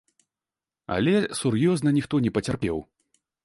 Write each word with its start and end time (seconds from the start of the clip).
Але 0.95 1.13
сур'ёзна 1.41 1.95
ніхто 2.01 2.25
не 2.27 2.35
пацярпеў. 2.39 2.77